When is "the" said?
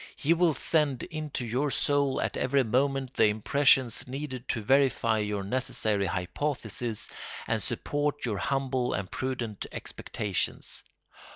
3.13-3.25